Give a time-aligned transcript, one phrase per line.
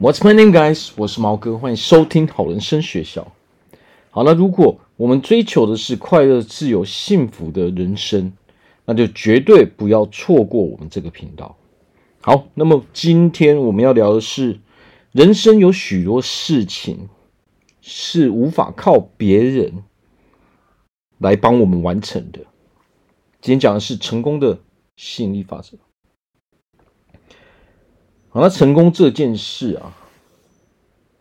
[0.00, 0.90] What's my name, guys？
[0.96, 3.30] 我是毛哥，欢迎收听好人生学校。
[4.10, 8.32] 好了，如果我们追求的是快乐、自由、幸福的人生，
[8.86, 11.56] 那就绝对不要错过我们这个频道。
[12.20, 14.58] 好，那么今天我们要聊的是，
[15.12, 17.08] 人生有许多事情
[17.80, 19.84] 是无法靠别人
[21.18, 22.40] 来帮我们完成的。
[23.40, 24.58] 今天讲的是成功的
[24.96, 25.78] 吸引力法则。
[28.34, 29.94] 好，那成功这件事啊，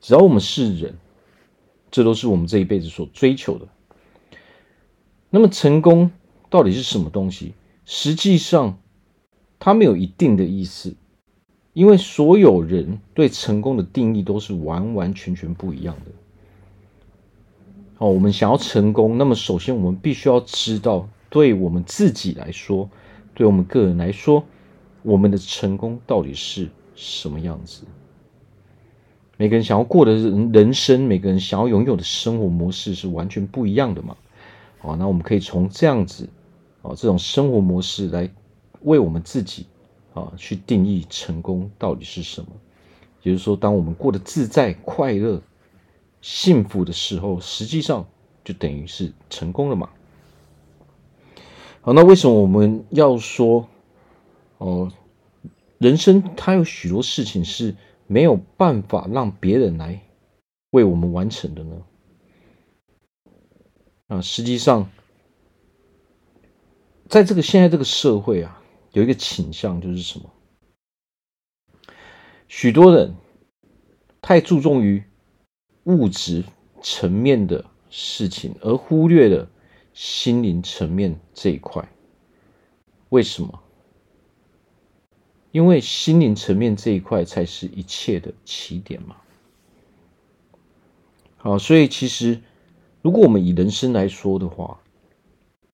[0.00, 0.94] 只要我们是人，
[1.90, 3.68] 这都是我们这一辈子所追求的。
[5.28, 6.10] 那么，成功
[6.48, 7.52] 到底是什么东西？
[7.84, 8.78] 实际上，
[9.58, 10.94] 它没有一定的意思，
[11.74, 16.12] 因为所有人对成功的定义都是完完全全不一样的。
[17.98, 22.88] 哦，我们想要成功，那么首先我们必须要知道，对我们自己来说，
[23.34, 24.42] 对我们个人来说，
[25.02, 27.84] 我们的成功到底是什么样子？
[29.38, 34.16] 每个人想要过的人人生，每个人想要拥有的生活模式是完全不一样的嘛？
[34.82, 36.28] 哦，那我们可以从这样子，
[36.82, 38.30] 哦，这种生活模式来
[38.82, 39.66] 为我们自己
[40.14, 42.48] 啊去定义成功到底是什么。
[43.22, 45.40] 也就是说，当我们过得自在、快乐、
[46.20, 48.06] 幸福的时候，实际上
[48.44, 49.88] 就等于是成功了嘛？
[51.80, 53.66] 好，那为什么我们要说
[54.58, 54.92] 哦？
[55.82, 57.74] 人生它有许多事情是
[58.06, 60.00] 没有办法让别人来
[60.70, 61.82] 为我们完成的呢。
[64.06, 64.88] 啊，实际上，
[67.08, 70.30] 在这个现在这个社会啊，有一个倾向就是什么？
[72.46, 73.16] 许多人
[74.20, 75.02] 太注重于
[75.82, 76.44] 物质
[76.80, 79.50] 层面的事情，而忽略了
[79.92, 81.88] 心灵层面这一块。
[83.08, 83.61] 为什么？
[85.52, 89.16] 因为心灵层面这一块才是一切的起点嘛。
[91.36, 92.40] 好，所以其实
[93.02, 94.80] 如果我们以人生来说的话，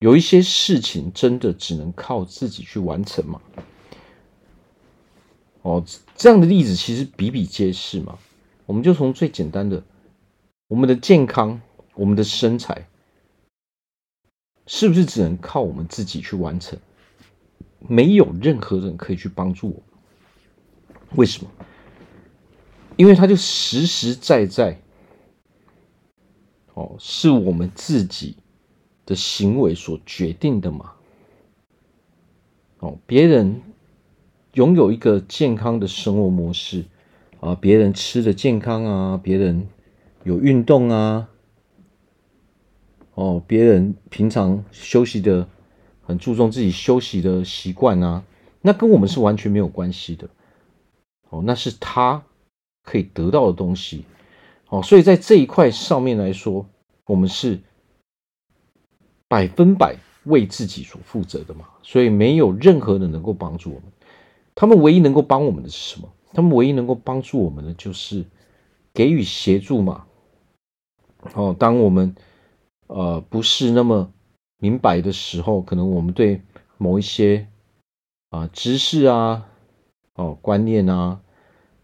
[0.00, 3.40] 有一些事情真的只能靠自己去完成嘛。
[5.62, 5.84] 哦，
[6.16, 8.18] 这样的例子其实比比皆是嘛。
[8.66, 9.82] 我们就从最简单的，
[10.66, 11.60] 我们的健康、
[11.94, 12.86] 我们的身材，
[14.66, 16.78] 是不是只能靠我们自己去完成？
[17.78, 19.82] 没有任何人可以去帮助我，
[21.16, 21.50] 为什么？
[22.96, 24.80] 因为他就实实在在，
[26.74, 28.36] 哦，是我们自己
[29.06, 30.92] 的行为所决定的嘛。
[32.80, 33.62] 哦，别人
[34.54, 36.84] 拥有一个健康的生活模式
[37.38, 39.68] 啊，别人吃的健康啊，别人
[40.24, 41.28] 有运动啊，
[43.14, 45.48] 哦，别人平常休息的。
[46.08, 48.24] 很注重自己休息的习惯啊，
[48.62, 50.26] 那跟我们是完全没有关系的。
[51.28, 52.22] 哦，那是他
[52.82, 54.06] 可以得到的东西。
[54.70, 56.64] 哦，所以在这一块上面来说，
[57.04, 57.60] 我们是
[59.28, 61.66] 百分百为自己所负责的嘛。
[61.82, 63.92] 所以没有任何人能够帮助我们。
[64.54, 66.10] 他们唯一能够帮我们的是什么？
[66.32, 68.24] 他们唯一能够帮助我们的就是
[68.94, 70.06] 给予协助嘛。
[71.34, 72.16] 哦，当我们
[72.86, 74.10] 呃不是那么。
[74.58, 76.42] 明白的时候，可能我们对
[76.76, 77.46] 某一些
[78.30, 79.46] 啊知识啊、
[80.14, 81.20] 哦观念啊、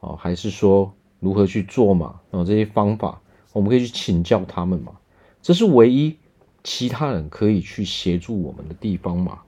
[0.00, 3.20] 哦还是说如何去做嘛，哦这些方法，
[3.52, 4.98] 我们可以去请教他们嘛。
[5.40, 6.16] 这是唯一
[6.64, 9.42] 其他人可以去协助我们的地方嘛。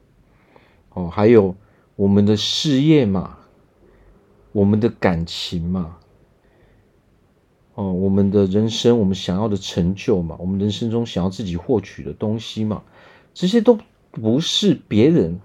[0.90, 1.56] 哦，还有
[1.96, 3.38] 我们的事业嘛，
[4.52, 5.98] 我们的感情嘛，
[7.74, 12.84] 哦我们的人生，我们想要的成就嘛，我们人生中想要自己获取的东西嘛。
[13.38, 13.78] 这些都
[14.10, 15.38] 不是别人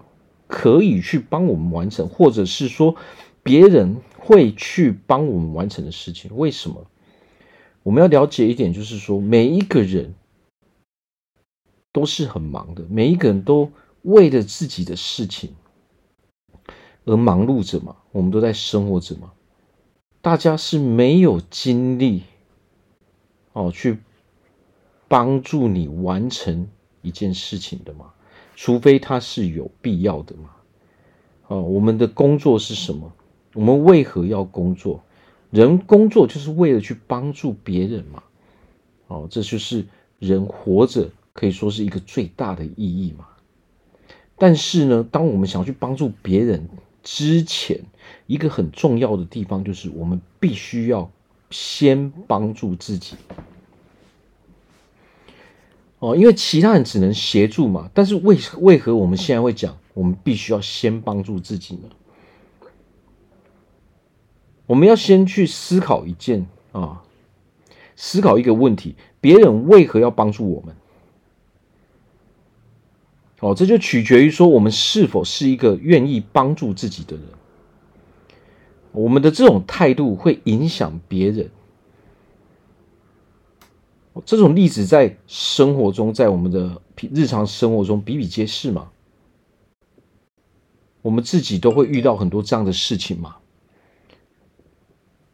[0.47, 2.95] 可以去帮我们完成，或者是说
[3.43, 6.35] 别人会去帮我们完成的事情。
[6.35, 6.87] 为什么？
[7.83, 10.15] 我们要了解一点，就是说每一个人
[11.91, 13.71] 都是很忙的，每一个人都
[14.01, 15.53] 为了自己的事情
[17.05, 17.97] 而忙碌着嘛。
[18.11, 19.33] 我们都在生活着嘛，
[20.19, 22.23] 大家是没有精力
[23.51, 23.99] 哦去
[25.07, 26.67] 帮助你完成。
[27.03, 28.11] 一件事情的嘛，
[28.55, 30.49] 除非它是有必要的嘛。
[31.47, 33.13] 哦，我们的工作是什么？
[33.53, 35.03] 我们为何要工作？
[35.51, 38.23] 人工作就是为了去帮助别人嘛。
[39.05, 39.85] 哦，这就是
[40.17, 43.27] 人活着可以说是一个最大的意义嘛。
[44.35, 46.67] 但是呢，当我们想要去帮助别人
[47.03, 47.79] 之前，
[48.25, 51.11] 一个很重要的地方就是我们必须要
[51.51, 53.15] 先帮助自己。
[56.03, 62.67] 哦，因为其他人只能协助嘛，但是为为何我们现在会讲，我们必须要先帮助自己呢？
[64.65, 67.01] 我们要先去思考一件啊，
[67.95, 70.75] 思考一个问题：别人为何要帮助我们？
[73.39, 77.25] 哦，这就取决于说我们是否是一个愿意帮助自己的人。
[78.91, 81.49] 我们的这种态度会影响别人。
[84.25, 86.81] 这种例子在生活中，在我们的
[87.13, 88.89] 日常生活中比比皆是嘛。
[91.01, 93.35] 我们自己都会遇到很多这样的事情嘛。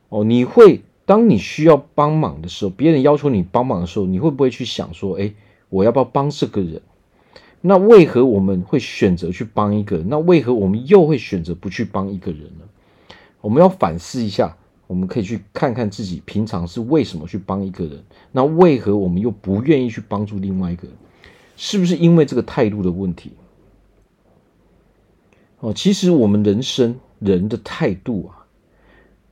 [0.10, 5.34] 哦，你会当你需要帮忙的时候，别人要求你帮忙的时候，你会不会去想说：“哎，
[5.70, 6.82] 我要不要帮这个人？”
[7.62, 9.98] 那为何我们会选择去帮一个？
[9.98, 12.64] 那为何我们又会选择不去帮一个人呢？
[13.42, 14.58] 我们要反思一下，
[14.90, 18.04] 我们可以去看看自己平常是为什么去帮一个人？
[18.32, 20.98] 那为何我们又不愿意去帮助另外一个人？
[21.56, 23.34] 是不是因为这个态度的问题？
[25.60, 28.48] 哦，其实我们人生人的态度啊，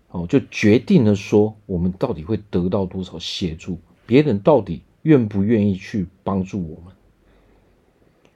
[0.09, 6.93] 哦，就决定了说我们到底会得到多少协助，别人到底愿不愿意去帮助我们。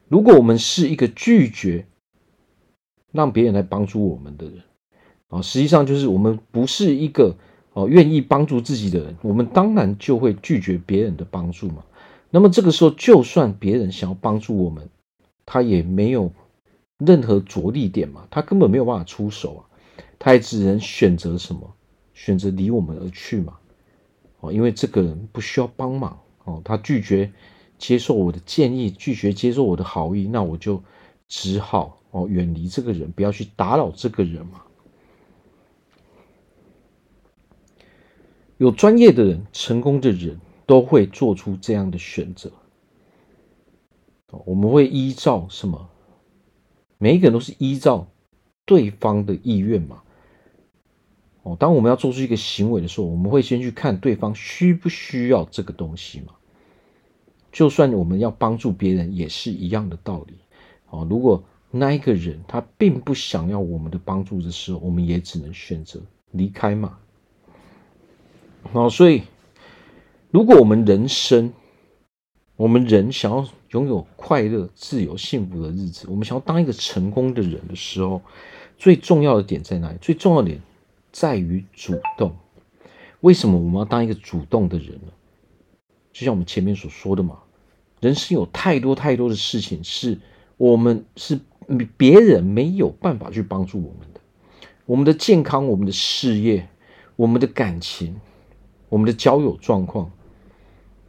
[0.08, 1.86] 如果我们是一个拒绝
[3.12, 4.64] 让别人来帮助我们的人，
[5.32, 7.36] 啊，实际上就是我们不是一个
[7.74, 11.84] 哦愿意帮助自己的人，我们当然就会拒绝别人的帮助嘛。
[12.30, 14.88] 那么这个时候，就算别人想要帮助我们，
[15.46, 16.32] 他也没有
[17.00, 19.62] 任何着力点嘛，他根本没有办法出手啊，
[20.20, 21.74] 他也只能选择什么？
[22.14, 23.58] 选择离我们而去嘛。
[24.42, 27.32] 哦，因为这个人不需要帮忙哦，他拒绝。
[27.78, 30.80] 接受我的建议，拒绝接受我的好意，那我就
[31.28, 34.62] 只好哦远离这个人，不要去打扰这个人嘛。
[38.62, 42.52] 有专业的人，成功的人都会做出这样的选择。
[44.46, 45.90] 我们会依照什么？
[47.00, 48.08] 每一个人都是依照
[48.64, 50.04] 对方的意愿嘛。
[51.42, 56.36] 哦，当我们要做出一个行为的时候，我们会先去看对方需不需要这个东西嘛。
[57.52, 60.36] 就算我们要帮助别人，也是一样的道理。
[60.92, 66.00] 哦，如果那一个人他并不想要我们的帮助的时候，我们也只能选择
[66.30, 67.00] 离开嘛。
[68.74, 69.24] 哦，所以
[70.30, 71.52] 如果我们人生，
[72.56, 78.22] 我们人想要拥有快乐、自由、幸福的日子，我们想要当一个成功的人的时候，
[78.78, 79.98] 最重要的点在哪里？
[80.00, 80.62] 最重要的点
[81.12, 82.36] 在于主动。
[83.22, 85.12] 为什么我们要当一个主动的人呢？
[86.14, 87.40] 就像我们前面所说的嘛，
[88.00, 90.18] 人生有太多太多的事情是
[90.58, 91.40] 我们是
[91.98, 94.20] 别人没有办法去帮助我们的，
[94.86, 96.68] 我们的健康、我们的事业、
[97.16, 98.20] 我们的感情、
[98.92, 100.12] 我们的交友状况、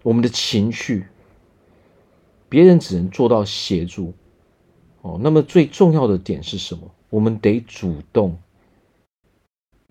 [0.04, 1.04] 我们的情绪，
[2.48, 4.14] 别人只能做到协助。
[5.00, 6.88] 哦，那么最重要的点是什么？
[7.10, 8.38] 我们得主动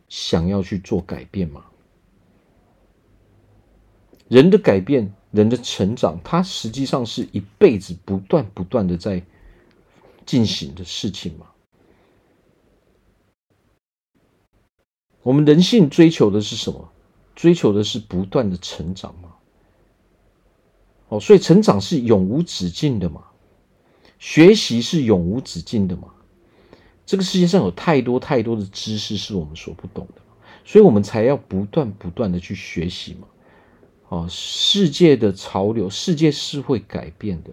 [0.08, 1.66] 想要去做改变嘛。
[4.30, 9.22] 人的改变，人的成长，它实际上是一辈子不断不断的在
[10.26, 11.48] 进行的事情嘛。
[15.24, 16.90] 我们人性追求的是什么？
[17.42, 19.30] 追求的是不断的成长嘛。
[21.10, 23.24] 哦，所以成长是永无止境的嘛，
[24.20, 26.10] 学习是永无止境的嘛。
[27.04, 30.22] 这个世界上有太多太多的知识是我们所不懂的，
[30.64, 33.28] 所以我们才要不断不断的去学习嘛。
[34.10, 37.52] 哦，世界的潮流，世界是会改变的。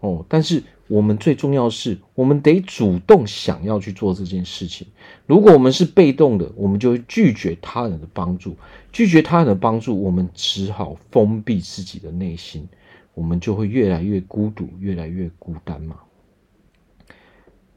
[0.00, 4.86] 哦，但是我们最重要是，我们得主动想要去做这件事情。
[5.24, 8.54] 如果我们是被动的，我们就会拒绝他人的帮助，
[8.92, 12.68] 拒绝他人的帮助，我们只好封闭自己的内心，
[13.14, 15.96] 我们就会越来越孤独，越来越孤单嘛。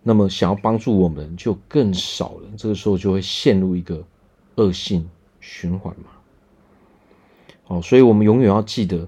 [0.03, 4.05] 那么，想要帮助我们就更少了，这个时候就会陷入一个
[4.55, 6.09] 恶性循环嘛。
[7.67, 9.07] 哦，所以我们永远要记得，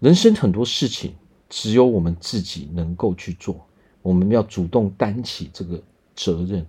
[0.00, 1.12] 人生很多事情
[1.56, 3.64] 只有我们自己能够去做，
[4.02, 5.80] 我们要主动担起这个
[6.12, 6.66] 责任。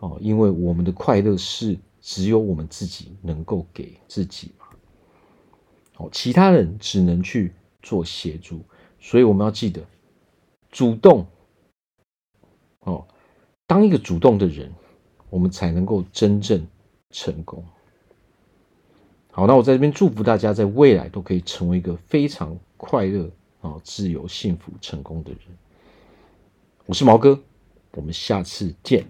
[0.00, 4.66] 哦，因为我们的快乐是只有我们自己能够给自己嘛。
[5.96, 8.60] 哦，其他人只能去做协助，
[9.00, 9.82] 所以我们要记得
[10.70, 11.26] 主动。
[12.80, 13.06] 哦，
[13.66, 14.70] 当一个主动的人，
[15.30, 16.66] 我们才能够真正
[17.10, 17.64] 成功。
[19.30, 23.30] 好，那我在这边祝福大家，在未来都可以成为一个非常快乐
[23.64, 25.40] 啊、自由、幸福、成功的人。
[26.84, 27.42] 我是毛哥，
[27.92, 29.06] 我们下次见。